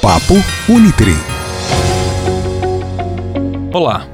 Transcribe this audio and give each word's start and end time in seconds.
Papo 0.00 0.34
Unitri. 0.68 1.14
Olá, 3.72 4.06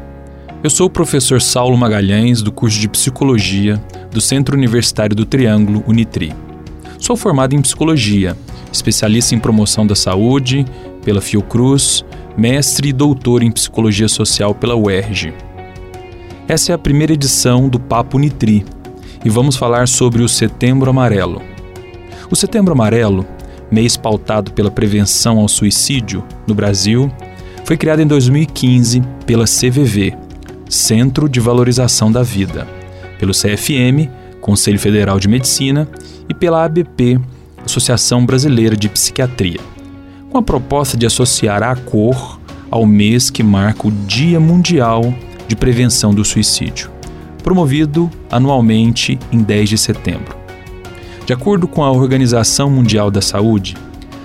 eu 0.62 0.71
sou 0.71 0.87
o 0.87 0.91
professor 0.91 1.41
Saulo 1.41 1.77
Magalhães, 1.77 2.41
do 2.41 2.51
curso 2.51 2.79
de 2.79 2.89
Psicologia 2.89 3.83
do 4.10 4.21
Centro 4.21 4.57
Universitário 4.57 5.15
do 5.15 5.26
Triângulo 5.26 5.84
Unitri. 5.87 6.33
Sou 6.99 7.17
formado 7.17 7.55
em 7.55 7.60
Psicologia, 7.60 8.37
especialista 8.73 9.34
em 9.34 9.39
promoção 9.39 9.87
da 9.87 9.95
saúde 9.95 10.64
pela 11.05 11.21
Fiocruz, 11.21 12.05
mestre 12.37 12.89
e 12.89 12.93
doutor 12.93 13.43
em 13.43 13.51
Psicologia 13.51 14.09
Social 14.09 14.55
pela 14.55 14.77
UERJ. 14.77 15.35
Essa 16.49 16.73
é 16.73 16.75
a 16.75 16.79
primeira 16.79 17.12
edição 17.12 17.69
do 17.69 17.79
Papo 17.79 18.17
Unitri 18.17 18.64
e 19.25 19.30
vamos 19.30 19.57
falar 19.57 19.89
sobre 19.89 20.23
o 20.23 20.29
Setembro 20.29 20.91
Amarelo. 20.91 21.43
O 22.30 22.37
Setembro 22.37 22.73
Amarelo, 22.73 23.27
mês 23.73 23.96
pautado 23.96 24.52
pela 24.52 24.70
prevenção 24.70 25.39
ao 25.39 25.48
suicídio 25.48 26.22
no 26.46 26.54
Brasil, 26.54 27.11
foi 27.64 27.76
criado 27.76 28.03
em 28.03 28.07
2015 28.07 29.03
pela 29.25 29.44
CVV, 29.44 30.14
Centro 30.68 31.29
de 31.29 31.40
Valorização 31.40 32.12
da 32.12 32.22
Vida, 32.22 32.68
pelo 33.18 33.32
CFM, 33.32 34.10
Conselho 34.40 34.78
Federal 34.78 35.18
de 35.18 35.28
Medicina, 35.28 35.88
e 36.28 36.34
pela 36.34 36.64
ABP, 36.64 37.18
Associação 37.64 38.27
Brasileira 38.27 38.77
de 38.77 38.88
Psiquiatria, 38.88 39.60
com 40.30 40.38
a 40.38 40.42
proposta 40.42 40.96
de 40.96 41.06
associar 41.06 41.62
a 41.62 41.74
cor 41.77 42.41
ao 42.70 42.86
mês 42.86 43.30
que 43.30 43.42
marca 43.42 43.86
o 43.86 43.91
Dia 43.91 44.41
Mundial 44.41 45.02
de 45.46 45.54
Prevenção 45.54 46.14
do 46.14 46.24
Suicídio, 46.24 46.91
promovido 47.42 48.10
anualmente 48.30 49.18
em 49.30 49.42
10 49.42 49.68
de 49.68 49.78
setembro. 49.78 50.41
De 51.24 51.32
acordo 51.32 51.68
com 51.68 51.84
a 51.84 51.90
Organização 51.90 52.68
Mundial 52.68 53.08
da 53.08 53.20
Saúde, 53.20 53.76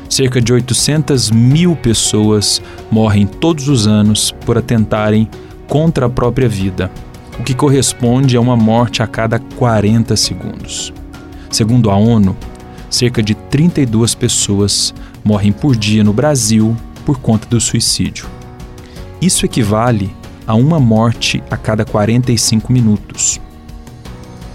cerca 0.09 0.41
de 0.41 0.51
800 0.51 1.29
mil 1.29 1.75
pessoas 1.75 2.59
morrem 2.89 3.27
todos 3.27 3.67
os 3.67 3.85
anos 3.85 4.31
por 4.45 4.57
atentarem 4.57 5.29
contra 5.67 6.07
a 6.07 6.09
própria 6.09 6.49
vida, 6.49 6.89
o 7.39 7.43
que 7.43 7.53
corresponde 7.53 8.35
a 8.35 8.41
uma 8.41 8.55
morte 8.55 9.03
a 9.03 9.07
cada 9.07 9.37
40 9.37 10.15
segundos. 10.15 10.91
Segundo 11.51 11.91
a 11.91 11.95
ONU, 11.95 12.35
cerca 12.89 13.21
de 13.21 13.35
32 13.35 14.15
pessoas 14.15 14.91
morrem 15.23 15.51
por 15.51 15.75
dia 15.75 16.03
no 16.03 16.13
Brasil 16.13 16.75
por 17.05 17.19
conta 17.19 17.47
do 17.47 17.61
suicídio. 17.61 18.25
Isso 19.21 19.45
equivale 19.45 20.11
a 20.47 20.55
uma 20.55 20.79
morte 20.79 21.43
a 21.51 21.57
cada 21.57 21.85
45 21.85 22.71
minutos. 22.73 23.39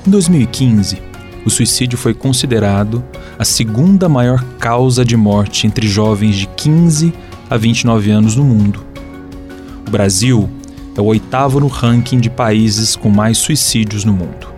Em 0.04 0.10
2015, 0.10 1.11
o 1.44 1.50
suicídio 1.50 1.98
foi 1.98 2.14
considerado 2.14 3.04
a 3.38 3.44
segunda 3.44 4.08
maior 4.08 4.42
causa 4.58 5.04
de 5.04 5.16
morte 5.16 5.66
entre 5.66 5.88
jovens 5.88 6.36
de 6.36 6.46
15 6.46 7.12
a 7.50 7.56
29 7.56 8.10
anos 8.10 8.36
no 8.36 8.44
mundo. 8.44 8.84
O 9.86 9.90
Brasil 9.90 10.48
é 10.96 11.00
o 11.00 11.04
oitavo 11.04 11.58
no 11.58 11.66
ranking 11.66 12.20
de 12.20 12.30
países 12.30 12.94
com 12.94 13.08
mais 13.08 13.38
suicídios 13.38 14.04
no 14.04 14.12
mundo. 14.12 14.52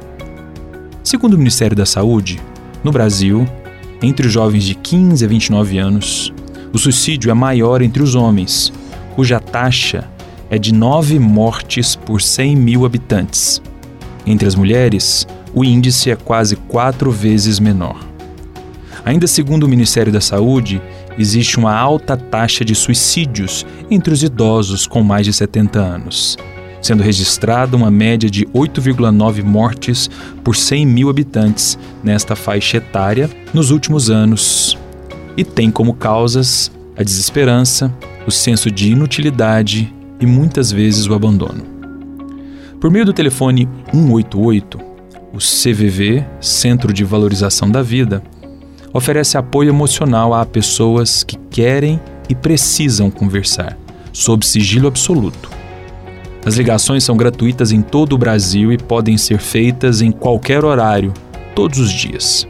Segundo 1.03 1.35
o 1.35 1.39
Ministério 1.39 1.77
da 1.77 1.87
Saúde, 1.87 2.41
no 2.83 2.93
Brasil, 2.93 3.47
entre 4.03 4.27
os 4.27 4.33
jovens 4.33 4.65
de 4.65 4.75
15 4.75 5.25
a 5.25 5.29
29 5.29 5.79
anos, 5.79 6.33
o 6.73 6.79
suicídio 6.79 7.31
é 7.31 7.35
maior 7.35 7.83
entre 7.83 8.03
os 8.03 8.15
homens, 8.15 8.73
cuja 9.15 9.39
taxa 9.39 10.11
é 10.51 10.59
de 10.59 10.73
9 10.75 11.19
mortes 11.19 11.97
por 11.97 12.21
100 12.21 12.57
mil 12.57 12.85
habitantes. 12.85 13.63
Entre 14.27 14.47
as 14.47 14.55
mulheres, 14.55 15.27
o 15.55 15.65
índice 15.65 16.11
é 16.11 16.17
quase 16.17 16.57
quatro 16.57 17.11
vezes 17.11 17.61
menor. 17.61 17.97
Ainda 19.05 19.27
segundo 19.27 19.65
o 19.65 19.69
Ministério 19.69 20.13
da 20.13 20.21
Saúde, 20.21 20.81
existe 21.19 21.59
uma 21.59 21.75
alta 21.75 22.17
taxa 22.17 22.65
de 22.65 22.75
suicídios 22.75 23.67
entre 23.91 24.13
os 24.13 24.23
idosos 24.23 24.87
com 24.87 25.03
mais 25.03 25.27
de 25.27 25.33
70 25.33 25.79
anos, 25.79 26.37
sendo 26.81 27.03
registrada 27.03 27.77
uma 27.77 27.91
média 27.91 28.31
de 28.31 28.47
8,9 28.47 29.43
mortes 29.45 30.11
por 30.43 30.57
100 30.57 30.87
mil 30.87 31.11
habitantes 31.11 31.79
nesta 32.03 32.35
faixa 32.35 32.79
etária 32.79 33.31
nos 33.53 33.71
últimos 33.71 34.11
anos, 34.11 34.79
e 35.37 35.45
tem 35.45 35.71
como 35.71 35.95
causas 35.95 36.71
a 36.97 37.03
desesperança, 37.03 37.93
o 38.27 38.31
senso 38.31 38.71
de 38.71 38.91
inutilidade 38.91 39.93
e 40.19 40.27
muitas 40.27 40.73
vezes 40.73 41.07
o 41.07 41.15
abandono. 41.15 41.63
Por 42.81 42.91
meio 42.91 43.05
do 43.05 43.13
telefone 43.13 43.69
188, 43.93 44.94
o 45.35 45.39
CVV, 45.39 46.25
Centro 46.41 46.93
de 46.93 47.03
Valorização 47.03 47.69
da 47.69 47.83
Vida, 47.83 48.23
oferece 48.93 49.37
apoio 49.37 49.69
emocional 49.69 50.33
a 50.33 50.47
pessoas 50.47 51.25
que 51.25 51.37
querem 51.51 52.01
e 52.29 52.37
precisam 52.37 53.11
conversar, 53.11 53.77
sob 54.13 54.47
sigilo 54.47 54.87
absoluto. 54.87 55.51
As 56.47 56.55
ligações 56.55 57.03
são 57.03 57.17
gratuitas 57.17 57.73
em 57.73 57.83
todo 57.83 58.13
o 58.13 58.19
Brasil 58.19 58.73
e 58.73 58.79
podem 58.79 59.19
ser 59.19 59.41
feitas 59.41 60.01
em 60.01 60.13
qualquer 60.13 60.65
horário, 60.65 61.13
todos 61.53 61.81
os 61.81 61.91
dias. 61.91 62.47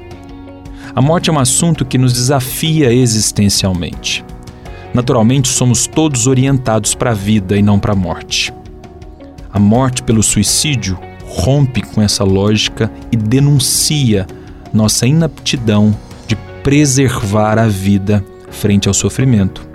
A 0.94 1.00
morte 1.00 1.30
é 1.30 1.32
um 1.32 1.38
assunto 1.38 1.86
que 1.86 1.96
nos 1.96 2.12
desafia 2.12 2.92
existencialmente. 2.92 4.22
Naturalmente, 4.92 5.48
somos 5.48 5.86
todos 5.86 6.26
orientados 6.26 6.94
para 6.94 7.12
a 7.12 7.14
vida 7.14 7.56
e 7.56 7.62
não 7.62 7.78
para 7.78 7.92
a 7.92 7.96
morte. 7.96 8.52
A 9.50 9.58
morte 9.58 10.02
pelo 10.02 10.22
suicídio 10.22 10.98
rompe 11.36 11.82
com 11.82 12.00
essa 12.00 12.22
lógica 12.22 12.90
e 13.10 13.16
denuncia 13.16 14.26
nossa 14.72 15.06
inaptidão 15.06 15.94
de 16.28 16.36
preservar 16.62 17.58
a 17.58 17.66
vida 17.66 18.24
frente 18.50 18.86
ao 18.86 18.94
sofrimento. 18.94 19.66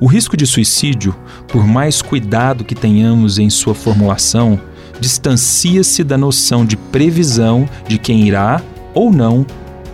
O 0.00 0.06
risco 0.06 0.36
de 0.36 0.46
suicídio, 0.46 1.14
por 1.46 1.66
mais 1.66 2.00
cuidado 2.00 2.64
que 2.64 2.74
tenhamos 2.74 3.38
em 3.38 3.50
sua 3.50 3.74
formulação, 3.74 4.58
distancia-se 4.98 6.02
da 6.02 6.16
noção 6.16 6.64
de 6.64 6.76
previsão 6.76 7.68
de 7.86 7.98
quem 7.98 8.26
irá 8.26 8.62
ou 8.94 9.12
não 9.12 9.44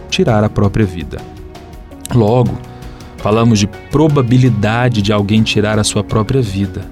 tirar 0.08 0.44
a 0.44 0.48
própria 0.48 0.86
vida. 0.86 1.18
Logo, 2.14 2.56
falamos 3.16 3.58
de 3.58 3.66
probabilidade 3.66 5.02
de 5.02 5.12
alguém 5.12 5.42
tirar 5.42 5.78
a 5.78 5.84
sua 5.84 6.04
própria 6.04 6.40
vida. 6.40 6.82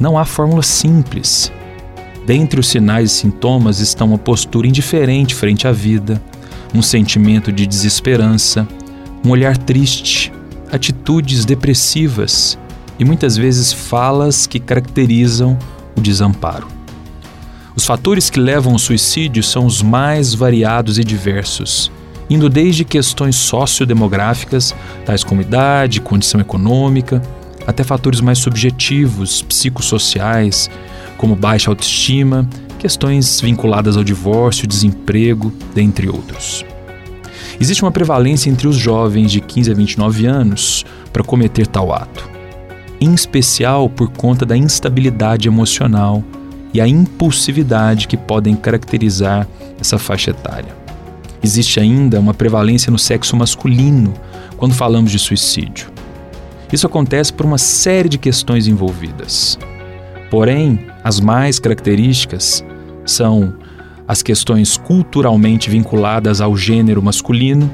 Não 0.00 0.18
há 0.18 0.24
fórmula 0.24 0.62
simples. 0.62 1.52
Dentre 2.30 2.60
os 2.60 2.68
sinais 2.68 3.10
e 3.10 3.14
sintomas 3.16 3.80
estão 3.80 4.06
uma 4.06 4.16
postura 4.16 4.68
indiferente 4.68 5.34
frente 5.34 5.66
à 5.66 5.72
vida, 5.72 6.22
um 6.72 6.80
sentimento 6.80 7.50
de 7.50 7.66
desesperança, 7.66 8.68
um 9.26 9.30
olhar 9.30 9.56
triste, 9.58 10.32
atitudes 10.70 11.44
depressivas 11.44 12.56
e 13.00 13.04
muitas 13.04 13.36
vezes 13.36 13.72
falas 13.72 14.46
que 14.46 14.60
caracterizam 14.60 15.58
o 15.96 16.00
desamparo. 16.00 16.68
Os 17.74 17.84
fatores 17.84 18.30
que 18.30 18.38
levam 18.38 18.74
ao 18.74 18.78
suicídio 18.78 19.42
são 19.42 19.66
os 19.66 19.82
mais 19.82 20.32
variados 20.32 21.00
e 21.00 21.02
diversos, 21.02 21.90
indo 22.30 22.48
desde 22.48 22.84
questões 22.84 23.34
sociodemográficas, 23.34 24.72
tais 25.04 25.24
como 25.24 25.42
idade, 25.42 26.00
condição 26.00 26.40
econômica, 26.40 27.20
até 27.66 27.82
fatores 27.82 28.20
mais 28.20 28.38
subjetivos, 28.38 29.42
psicossociais, 29.42 30.70
como 31.20 31.36
baixa 31.36 31.70
autoestima, 31.70 32.48
questões 32.78 33.42
vinculadas 33.42 33.94
ao 33.94 34.02
divórcio, 34.02 34.66
desemprego, 34.66 35.52
dentre 35.74 36.08
outros. 36.08 36.64
Existe 37.60 37.82
uma 37.82 37.92
prevalência 37.92 38.48
entre 38.48 38.66
os 38.66 38.74
jovens 38.74 39.30
de 39.30 39.38
15 39.38 39.70
a 39.70 39.74
29 39.74 40.24
anos 40.24 40.82
para 41.12 41.22
cometer 41.22 41.66
tal 41.66 41.92
ato, 41.92 42.26
em 42.98 43.12
especial 43.12 43.86
por 43.90 44.08
conta 44.08 44.46
da 44.46 44.56
instabilidade 44.56 45.46
emocional 45.46 46.24
e 46.72 46.80
a 46.80 46.88
impulsividade 46.88 48.08
que 48.08 48.16
podem 48.16 48.56
caracterizar 48.56 49.46
essa 49.78 49.98
faixa 49.98 50.30
etária. 50.30 50.74
Existe 51.42 51.78
ainda 51.78 52.18
uma 52.18 52.32
prevalência 52.32 52.90
no 52.90 52.98
sexo 52.98 53.36
masculino 53.36 54.14
quando 54.56 54.72
falamos 54.72 55.12
de 55.12 55.18
suicídio. 55.18 55.90
Isso 56.72 56.86
acontece 56.86 57.30
por 57.30 57.44
uma 57.44 57.58
série 57.58 58.08
de 58.08 58.16
questões 58.16 58.66
envolvidas. 58.66 59.58
Porém, 60.30 60.89
as 61.02 61.20
mais 61.20 61.58
características 61.58 62.64
são 63.04 63.54
as 64.06 64.22
questões 64.22 64.76
culturalmente 64.76 65.70
vinculadas 65.70 66.40
ao 66.40 66.56
gênero 66.56 67.02
masculino, 67.02 67.70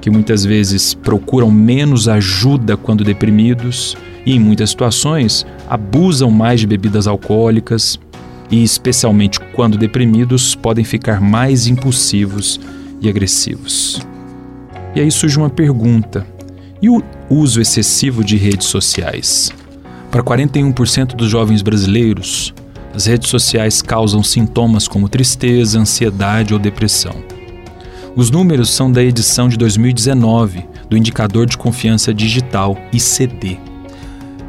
que 0.00 0.08
muitas 0.08 0.44
vezes 0.44 0.94
procuram 0.94 1.50
menos 1.50 2.08
ajuda 2.08 2.76
quando 2.76 3.04
deprimidos 3.04 3.96
e, 4.24 4.34
em 4.34 4.38
muitas 4.38 4.70
situações, 4.70 5.44
abusam 5.68 6.30
mais 6.30 6.60
de 6.60 6.66
bebidas 6.66 7.06
alcoólicas 7.06 7.98
e, 8.50 8.62
especialmente 8.62 9.40
quando 9.52 9.76
deprimidos, 9.76 10.54
podem 10.54 10.84
ficar 10.84 11.20
mais 11.20 11.66
impulsivos 11.66 12.60
e 13.00 13.08
agressivos. 13.08 14.00
E 14.94 15.00
aí 15.00 15.10
surge 15.10 15.38
uma 15.38 15.50
pergunta: 15.50 16.26
e 16.80 16.88
o 16.88 17.02
uso 17.28 17.60
excessivo 17.60 18.24
de 18.24 18.36
redes 18.36 18.68
sociais? 18.68 19.50
Para 20.10 20.22
41% 20.22 21.14
dos 21.14 21.30
jovens 21.30 21.62
brasileiros, 21.62 22.52
as 22.94 23.06
redes 23.06 23.28
sociais 23.28 23.80
causam 23.80 24.22
sintomas 24.22 24.88
como 24.88 25.08
tristeza, 25.08 25.78
ansiedade 25.78 26.52
ou 26.52 26.58
depressão. 26.58 27.14
Os 28.16 28.30
números 28.30 28.70
são 28.70 28.90
da 28.90 29.02
edição 29.02 29.48
de 29.48 29.56
2019 29.56 30.68
do 30.88 30.96
Indicador 30.96 31.46
de 31.46 31.56
Confiança 31.56 32.12
Digital, 32.12 32.76
ICD. 32.92 33.58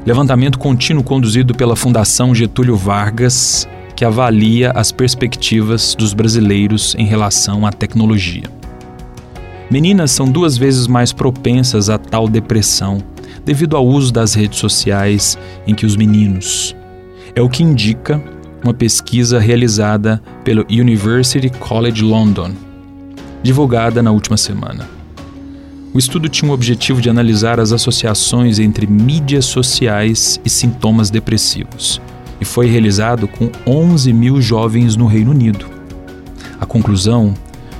Levantamento 0.03 0.57
contínuo 0.57 1.03
conduzido 1.03 1.53
pela 1.53 1.75
Fundação 1.75 2.33
Getúlio 2.33 2.75
Vargas, 2.75 3.67
que 3.95 4.03
avalia 4.03 4.71
as 4.71 4.91
perspectivas 4.91 5.93
dos 5.93 6.11
brasileiros 6.11 6.95
em 6.97 7.05
relação 7.05 7.67
à 7.67 7.71
tecnologia. 7.71 8.45
Meninas 9.69 10.09
são 10.09 10.25
duas 10.25 10.57
vezes 10.57 10.87
mais 10.87 11.13
propensas 11.13 11.87
a 11.87 11.99
tal 11.99 12.27
depressão 12.27 12.97
devido 13.45 13.77
ao 13.77 13.85
uso 13.85 14.11
das 14.11 14.33
redes 14.33 14.59
sociais 14.59 15.37
em 15.67 15.75
que 15.75 15.85
os 15.85 15.95
meninos. 15.95 16.75
É 17.33 17.41
o 17.41 17.47
que 17.47 17.63
indica 17.63 18.21
uma 18.63 18.73
pesquisa 18.73 19.39
realizada 19.39 20.21
pelo 20.43 20.65
University 20.69 21.49
College 21.49 22.03
London, 22.03 22.51
divulgada 23.41 24.03
na 24.03 24.11
última 24.11 24.35
semana. 24.35 24.87
O 25.93 25.97
estudo 25.97 26.27
tinha 26.27 26.51
o 26.51 26.53
objetivo 26.53 27.01
de 27.01 27.09
analisar 27.09 27.59
as 27.59 27.71
associações 27.71 28.59
entre 28.59 28.85
mídias 28.85 29.45
sociais 29.45 30.39
e 30.43 30.49
sintomas 30.49 31.09
depressivos, 31.09 32.01
e 32.39 32.45
foi 32.45 32.67
realizado 32.67 33.27
com 33.27 33.49
11 33.65 34.11
mil 34.11 34.41
jovens 34.41 34.97
no 34.97 35.05
Reino 35.05 35.31
Unido. 35.31 35.65
A 36.59 36.65
conclusão 36.65 37.33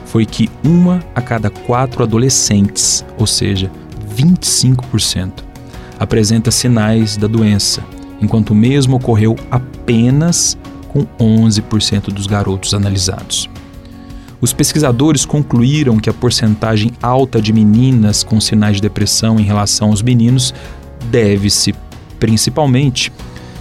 foi 0.06 0.26
que 0.26 0.50
uma 0.64 1.04
a 1.14 1.22
cada 1.22 1.50
quatro 1.50 2.04
adolescentes, 2.04 3.06
ou 3.18 3.28
seja, 3.28 3.70
25%, 4.16 5.32
apresenta 6.00 6.52
sinais 6.52 7.18
da 7.18 7.28
doença, 7.28 7.84
enquanto 8.22 8.52
o 8.52 8.56
mesmo 8.56 8.98
ocorreu 8.98 9.36
apenas 9.50 10.58
com 10.90 11.06
11% 11.20 12.14
dos 12.14 12.28
garotos 12.28 12.74
analisados. 12.74 13.50
Os 14.42 14.54
pesquisadores 14.54 15.26
concluíram 15.26 16.00
que 16.00 16.10
a 16.10 16.14
porcentagem 16.14 16.92
alta 17.02 17.42
de 17.42 17.54
meninas 17.54 18.24
com 18.24 18.42
sinais 18.42 18.78
de 18.78 18.82
depressão 18.82 19.40
em 19.40 19.44
relação 19.44 19.90
aos 19.90 20.02
meninos 20.02 20.54
deve-se 21.10 21.74
principalmente, 22.20 23.12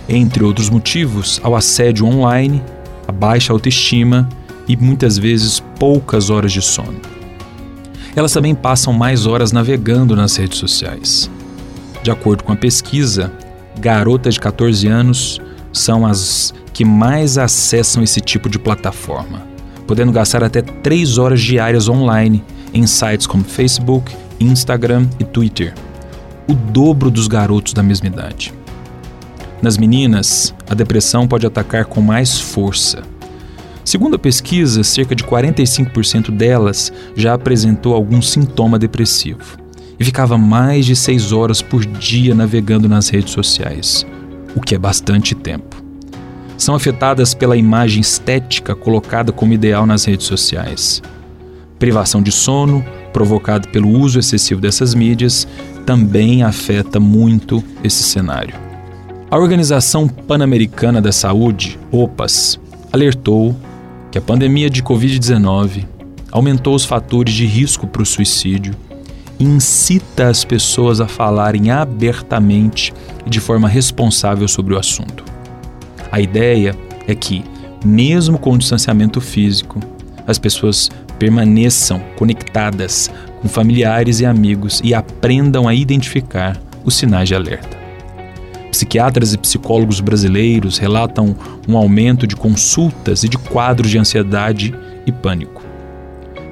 entre 0.08 0.42
outros 0.42 0.68
motivos, 0.68 1.40
ao 1.42 1.54
assédio 1.54 2.06
online, 2.06 2.62
a 3.06 3.12
baixa 3.12 3.52
autoestima 3.52 4.28
e 4.66 4.76
muitas 4.76 5.18
vezes 5.18 5.62
poucas 5.78 6.30
horas 6.30 6.52
de 6.52 6.62
sono. 6.62 7.00
Elas 8.16 8.32
também 8.32 8.54
passam 8.54 8.92
mais 8.92 9.26
horas 9.26 9.52
navegando 9.52 10.16
nas 10.16 10.36
redes 10.36 10.58
sociais. 10.58 11.30
De 12.02 12.10
acordo 12.10 12.42
com 12.42 12.52
a 12.52 12.56
pesquisa, 12.56 13.32
garotas 13.78 14.34
de 14.34 14.40
14 14.40 14.86
anos 14.88 15.40
são 15.72 16.06
as 16.06 16.52
que 16.72 16.84
mais 16.84 17.38
acessam 17.38 18.02
esse 18.02 18.20
tipo 18.20 18.48
de 18.48 18.58
plataforma, 18.58 19.42
podendo 19.86 20.12
gastar 20.12 20.42
até 20.42 20.62
3 20.62 21.18
horas 21.18 21.40
diárias 21.40 21.88
online 21.88 22.42
em 22.72 22.86
sites 22.86 23.26
como 23.26 23.44
Facebook, 23.44 24.14
Instagram 24.38 25.06
e 25.18 25.24
Twitter, 25.24 25.74
o 26.48 26.54
dobro 26.54 27.10
dos 27.10 27.28
garotos 27.28 27.72
da 27.72 27.82
mesma 27.82 28.08
idade. 28.08 28.54
Nas 29.60 29.76
meninas, 29.76 30.54
a 30.68 30.74
depressão 30.74 31.28
pode 31.28 31.46
atacar 31.46 31.84
com 31.84 32.00
mais 32.00 32.40
força. 32.40 33.02
Segundo 33.84 34.16
a 34.16 34.18
pesquisa, 34.18 34.82
cerca 34.82 35.14
de 35.14 35.24
45% 35.24 36.30
delas 36.30 36.92
já 37.14 37.34
apresentou 37.34 37.94
algum 37.94 38.22
sintoma 38.22 38.78
depressivo 38.78 39.59
e 40.00 40.04
ficava 40.04 40.36
mais 40.36 40.86
de 40.86 40.96
6 40.96 41.30
horas 41.30 41.62
por 41.62 41.84
dia 41.84 42.34
navegando 42.34 42.88
nas 42.88 43.10
redes 43.10 43.32
sociais, 43.32 44.04
o 44.56 44.60
que 44.60 44.74
é 44.74 44.78
bastante 44.78 45.34
tempo 45.34 45.90
são 46.60 46.74
afetadas 46.74 47.32
pela 47.32 47.56
imagem 47.56 48.02
estética 48.02 48.74
colocada 48.74 49.32
como 49.32 49.54
ideal 49.54 49.86
nas 49.86 50.04
redes 50.04 50.26
sociais. 50.26 51.02
Privação 51.78 52.22
de 52.22 52.30
sono, 52.30 52.84
provocado 53.14 53.68
pelo 53.68 53.88
uso 53.88 54.18
excessivo 54.18 54.60
dessas 54.60 54.94
mídias, 54.94 55.48
também 55.86 56.42
afeta 56.42 57.00
muito 57.00 57.64
esse 57.82 58.02
cenário. 58.02 58.54
A 59.30 59.38
Organização 59.38 60.06
Pan-Americana 60.06 61.00
da 61.00 61.12
Saúde, 61.12 61.78
OPAS, 61.90 62.60
alertou 62.92 63.56
que 64.10 64.18
a 64.18 64.22
pandemia 64.22 64.68
de 64.68 64.82
Covid-19 64.82 65.86
aumentou 66.30 66.74
os 66.74 66.84
fatores 66.84 67.32
de 67.32 67.46
risco 67.46 67.86
para 67.86 68.02
o 68.02 68.06
suicídio 68.06 68.74
incita 69.40 70.28
as 70.28 70.44
pessoas 70.44 71.00
a 71.00 71.08
falarem 71.08 71.70
abertamente 71.70 72.92
e 73.24 73.30
de 73.30 73.40
forma 73.40 73.68
responsável 73.68 74.46
sobre 74.46 74.74
o 74.74 74.78
assunto. 74.78 75.24
A 76.12 76.20
ideia 76.20 76.76
é 77.08 77.14
que, 77.14 77.42
mesmo 77.84 78.38
com 78.38 78.52
o 78.52 78.58
distanciamento 78.58 79.20
físico, 79.20 79.80
as 80.26 80.38
pessoas 80.38 80.90
permaneçam 81.18 82.00
conectadas 82.16 83.10
com 83.40 83.48
familiares 83.48 84.20
e 84.20 84.26
amigos 84.26 84.80
e 84.84 84.94
aprendam 84.94 85.66
a 85.66 85.74
identificar 85.74 86.60
os 86.84 86.94
sinais 86.94 87.28
de 87.28 87.34
alerta. 87.34 87.78
Psiquiatras 88.70 89.34
e 89.34 89.38
psicólogos 89.38 90.00
brasileiros 90.00 90.78
relatam 90.78 91.34
um 91.68 91.76
aumento 91.76 92.26
de 92.26 92.36
consultas 92.36 93.24
e 93.24 93.28
de 93.28 93.36
quadros 93.36 93.90
de 93.90 93.98
ansiedade 93.98 94.74
e 95.06 95.12
pânico. 95.12 95.59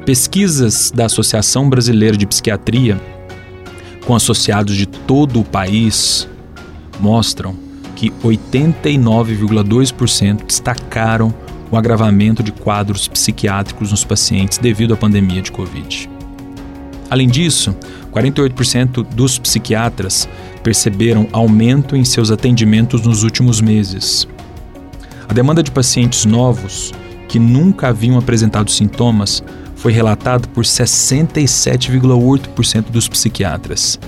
Pesquisas 0.08 0.90
da 0.90 1.05
Associação 1.05 1.69
Brasileira 1.69 2.16
de 2.16 2.26
Psiquiatria, 2.26 2.99
com 4.06 4.14
associados 4.14 4.75
de 4.75 4.87
todo 4.87 5.38
o 5.38 5.44
país, 5.44 6.26
mostram 6.99 7.55
que 7.94 8.08
89,2% 8.25 10.46
destacaram 10.46 11.34
o 11.70 11.76
agravamento 11.76 12.43
de 12.43 12.50
quadros 12.50 13.06
psiquiátricos 13.06 13.90
nos 13.90 14.02
pacientes 14.02 14.56
devido 14.56 14.94
à 14.94 14.96
pandemia 14.96 15.43
de 15.43 15.52
Covid. 15.52 16.08
Além 17.10 17.28
disso, 17.28 17.76
48% 18.10 19.06
dos 19.14 19.38
psiquiatras 19.38 20.26
perceberam 20.62 21.28
aumento 21.32 21.94
em 21.94 22.02
seus 22.02 22.31
atendimentos 22.31 23.02
nos 23.02 23.25
últimos 23.25 23.60
meses. 23.60 24.26
A 25.28 25.34
demanda 25.34 25.62
de 25.62 25.70
pacientes 25.70 26.25
novos 26.25 26.94
que 27.29 27.39
nunca 27.39 27.89
haviam 27.89 28.17
apresentado 28.19 28.71
sintomas 28.71 29.45
foi 29.77 29.93
relatada 29.93 30.49
por 30.49 30.65
67,8% 30.65 32.91
dos 32.91 33.07
psiquiatras 33.07 34.01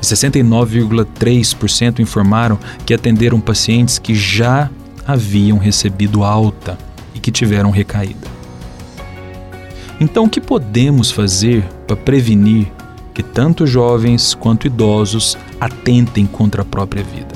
e 0.00 0.04
69,3% 0.04 1.98
informaram 1.98 2.58
que 2.86 2.94
atenderam 2.94 3.40
pacientes 3.40 3.98
que 3.98 4.14
já 4.14 4.70
haviam 5.06 5.58
recebido 5.58 6.24
alta 6.24 6.78
e 7.14 7.18
que 7.18 7.30
tiveram 7.30 7.70
recaída. 7.70 8.38
Então, 10.00 10.24
o 10.24 10.30
que 10.30 10.40
podemos 10.40 11.10
fazer 11.10 11.62
para 11.86 11.96
prevenir 11.96 12.72
que 13.12 13.22
tanto 13.22 13.66
jovens 13.66 14.32
quanto 14.32 14.66
idosos 14.66 15.36
atentem 15.60 16.24
contra 16.24 16.62
a 16.62 16.64
própria 16.64 17.02
vida? 17.02 17.34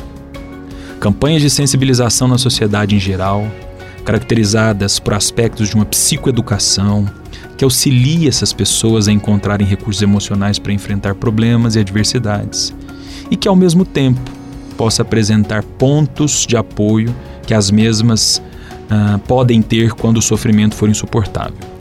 Campanhas 1.01 1.43
de 1.43 1.51
sensibilização 1.51 2.27
na 2.29 2.39
sociedade 2.39 2.95
em 2.95 3.01
geral, 3.01 3.45
caracterizadas 4.05 4.99
por 4.99 5.15
aspectos 5.15 5.69
de 5.69 5.75
uma 5.75 5.85
psicoeducação, 5.85 7.09
que 7.57 7.65
auxilie 7.65 8.29
essas 8.29 8.53
pessoas 8.53 9.09
a 9.09 9.13
encontrarem 9.13 9.67
recursos 9.67 10.03
emocionais 10.03 10.59
para 10.59 10.73
enfrentar 10.73 11.15
problemas 11.15 11.77
e 11.77 11.81
adversidades, 11.81 12.75
e 13.31 13.37
que 13.37 13.49
ao 13.49 13.57
mesmo 13.57 13.85
tempo 13.85 14.21
possa 14.77 15.03
apresentar 15.03 15.63
pontos 15.63 16.47
de 16.47 16.57
apoio 16.57 17.15
que 17.47 17.55
as 17.55 17.71
mesmas 17.71 18.43
uh, 18.91 19.19
podem 19.21 19.63
ter 19.63 19.93
quando 19.93 20.19
o 20.19 20.23
sofrimento 20.23 20.75
for 20.75 20.89
insuportável. 20.89 21.73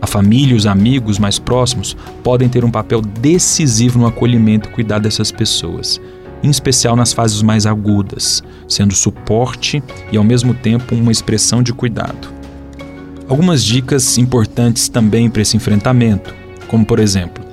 A 0.00 0.06
família 0.06 0.52
e 0.52 0.56
os 0.56 0.66
amigos 0.66 1.18
mais 1.18 1.38
próximos 1.38 1.96
podem 2.22 2.48
ter 2.48 2.64
um 2.64 2.70
papel 2.70 3.00
decisivo 3.00 3.98
no 3.98 4.06
acolhimento 4.06 4.68
e 4.68 4.72
cuidar 4.72 4.98
dessas 4.98 5.32
pessoas, 5.32 6.00
em 6.42 6.50
especial 6.50 6.96
nas 6.96 7.12
fases 7.12 7.42
mais 7.42 7.66
agudas, 7.66 8.42
sendo 8.68 8.94
suporte 8.94 9.82
e 10.12 10.16
ao 10.16 10.24
mesmo 10.24 10.54
tempo 10.54 10.94
uma 10.94 11.12
expressão 11.12 11.62
de 11.62 11.72
cuidado. 11.72 12.28
Algumas 13.28 13.64
dicas 13.64 14.18
importantes 14.18 14.88
também 14.88 15.28
para 15.28 15.42
esse 15.42 15.56
enfrentamento, 15.56 16.34
como 16.68 16.84
por 16.84 16.98
exemplo, 16.98 17.44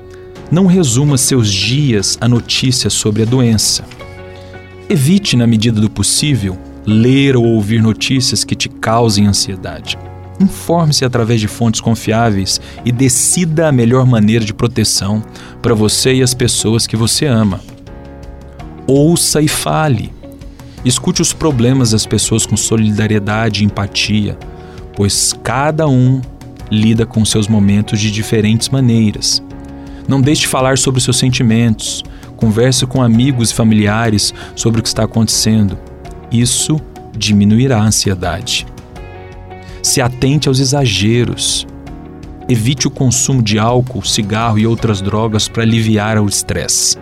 não 0.52 0.68
resuma 0.68 1.18
seus 1.18 1.52
dias 1.52 2.18
a 2.22 2.28
notícias 2.28 2.94
sobre 2.94 3.24
a 3.24 3.26
doença. 3.26 3.84
Evite, 4.88 5.36
na 5.36 5.48
medida 5.48 5.82
do 5.82 5.90
possível, 5.90 6.58
ler 6.86 7.36
ou 7.36 7.44
ouvir 7.44 7.82
notícias 7.82 8.44
que 8.44 8.56
te 8.56 8.70
causem 8.70 9.26
ansiedade. 9.26 9.98
Informe-se 10.40 11.06
através 11.06 11.40
de 11.40 11.48
fontes 11.48 11.82
confiáveis 11.82 12.60
e 12.84 12.92
decida 12.92 13.68
a 13.68 13.72
melhor 13.72 14.06
maneira 14.06 14.44
de 14.44 14.54
proteção 14.54 15.24
para 15.62 15.74
você 15.74 16.16
e 16.16 16.24
as 16.24 16.34
pessoas 16.34 16.86
que 16.86 16.96
você 16.96 17.26
ama. 17.26 17.60
Ouça 18.88 19.42
e 19.42 19.48
fale. 19.48 20.12
Escute 20.84 21.22
os 21.22 21.32
problemas 21.34 21.92
das 21.92 22.06
pessoas 22.06 22.46
com 22.46 22.58
solidariedade 22.58 23.64
e 23.64 23.66
empatia 23.66 24.38
pois 24.96 25.34
cada 25.44 25.88
um 25.88 26.22
lida 26.72 27.06
com 27.06 27.24
seus 27.26 27.48
momentos 27.48 28.00
de 28.00 28.12
diferentes 28.12 28.70
maneiras. 28.70 29.44
Não 30.08 30.22
deixe 30.22 30.42
de 30.42 30.48
falar 30.48 30.78
sobre 30.78 31.02
seus 31.02 31.18
sentimentos, 31.18 32.04
converse 32.36 32.86
com 32.86 33.02
amigos 33.02 33.52
e 33.52 33.54
familiares 33.54 34.34
sobre 34.56 34.80
o 34.80 34.84
que 34.84 34.90
está 34.90 35.04
acontecendo. 35.04 35.78
Isso 36.32 36.80
diminuirá 37.16 37.78
a 37.78 37.86
ansiedade. 37.86 38.66
Se 39.82 40.02
atente 40.02 40.48
aos 40.48 40.60
exageros. 40.60 41.68
Evite 42.50 42.88
o 42.88 42.92
consumo 42.92 43.42
de 43.42 43.58
álcool, 43.58 44.04
cigarro 44.04 44.60
e 44.60 44.68
outras 44.68 45.02
drogas 45.02 45.48
para 45.48 45.64
aliviar 45.64 46.18
o 46.18 46.28
estresse. 46.28 46.98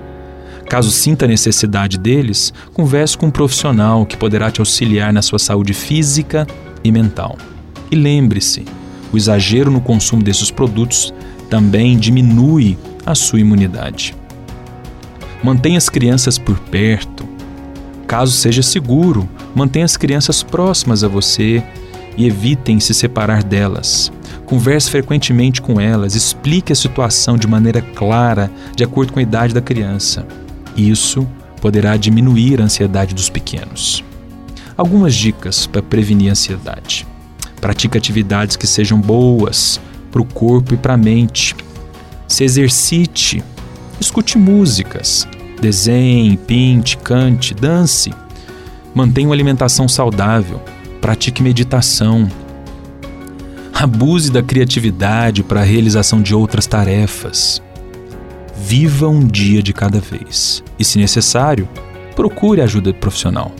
Caso 0.72 0.90
sinta 0.90 1.28
necessidade 1.28 1.98
deles, 1.98 2.54
converse 2.72 3.18
com 3.18 3.26
um 3.26 3.30
profissional 3.30 4.06
que 4.06 4.16
poderá 4.16 4.50
te 4.50 4.62
auxiliar 4.62 5.12
na 5.12 5.22
sua 5.22 5.38
saúde 5.38 5.74
física 5.74 6.48
e 6.82 6.90
mental. 6.90 7.38
E 7.92 7.96
lembre-se, 7.98 8.64
o 9.12 9.18
exagero 9.18 9.70
no 9.70 9.82
consumo 9.82 10.24
desses 10.24 10.50
produtos 10.50 11.14
também 11.50 11.98
diminui 11.98 12.78
a 13.06 13.14
sua 13.14 13.42
imunidade. 13.42 14.16
Mantenha 15.44 15.78
as 15.78 15.90
crianças 15.90 16.38
por 16.38 16.58
perto. 16.58 17.28
Caso 18.08 18.32
seja 18.32 18.64
seguro, 18.64 19.28
mantenha 19.54 19.84
as 19.84 19.98
crianças 19.98 20.42
próximas 20.42 21.04
a 21.04 21.10
você 21.10 21.62
e 22.16 22.26
evitem 22.26 22.80
se 22.80 22.94
separar 22.94 23.44
delas. 23.44 24.10
Converse 24.46 24.90
frequentemente 24.90 25.62
com 25.62 25.82
elas, 25.82 26.16
explique 26.16 26.72
a 26.72 26.78
situação 26.78 27.36
de 27.36 27.46
maneira 27.46 27.82
clara, 27.82 28.50
de 28.74 28.86
acordo 28.86 29.12
com 29.12 29.20
a 29.20 29.24
idade 29.24 29.54
da 29.54 29.62
criança. 29.62 30.26
Isso 30.76 31.28
poderá 31.62 31.96
diminuir 31.98 32.60
a 32.60 32.66
ansiedade 32.66 33.14
dos 33.14 33.30
pequenos. 33.30 34.04
Algumas 34.76 35.14
dicas 35.14 35.68
para 35.68 35.82
prevenir 35.82 36.30
a 36.30 36.32
ansiedade. 36.32 37.08
Pratique 37.60 37.98
atividades 37.98 38.56
que 38.56 38.66
sejam 38.66 39.00
boas 39.00 39.80
para 40.12 40.22
o 40.22 40.26
corpo 40.26 40.74
e 40.74 40.78
para 40.78 40.96
a 40.96 40.98
mente. 40.98 41.56
Se 42.28 42.44
exercite, 42.44 43.44
escute 44.00 44.38
músicas, 44.38 45.28
desenhe, 45.62 46.36
pinte, 46.36 46.98
cante, 46.98 47.54
dance. 47.54 48.12
Mantenha 48.96 49.28
uma 49.28 49.36
alimentação 49.36 49.88
saudável, 49.88 50.60
pratique 51.00 51.44
meditação. 51.44 52.30
Abuse 53.74 54.32
da 54.32 54.44
criatividade 54.44 55.44
para 55.44 55.62
a 55.62 55.64
realização 55.64 56.22
de 56.22 56.34
outras 56.34 56.66
tarefas. 56.66 57.62
Viva 58.64 59.08
um 59.08 59.26
dia 59.26 59.64
de 59.64 59.74
cada 59.74 60.00
vez 60.00 60.64
e, 60.78 60.86
se 60.86 61.00
necessário, 61.00 61.68
procure 62.16 62.62
ajuda 62.62 62.94
profissional. 62.94 63.52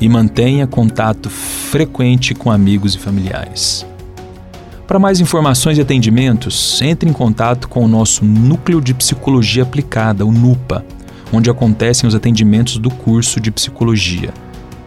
E 0.00 0.08
mantenha 0.08 0.68
contato 0.68 1.28
frequente 1.28 2.32
com 2.32 2.48
amigos 2.50 2.94
e 2.94 2.98
familiares. 2.98 3.84
Para 4.86 5.00
mais 5.00 5.20
informações 5.20 5.78
e 5.78 5.80
atendimentos, 5.80 6.80
entre 6.80 7.10
em 7.10 7.12
contato 7.12 7.68
com 7.68 7.84
o 7.84 7.88
nosso 7.88 8.24
Núcleo 8.24 8.80
de 8.80 8.94
Psicologia 8.94 9.64
Aplicada, 9.64 10.24
o 10.24 10.30
NUPA, 10.32 10.84
onde 11.32 11.50
acontecem 11.50 12.08
os 12.08 12.14
atendimentos 12.14 12.78
do 12.78 12.88
curso 12.88 13.40
de 13.40 13.50
psicologia, 13.50 14.32